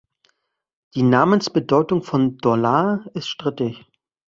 Die 0.95 1.03
Namensbedeutung 1.03 2.01
von 2.01 2.35
Dorlar 2.39 3.05
ist 3.13 3.27
strittig. 3.27 3.85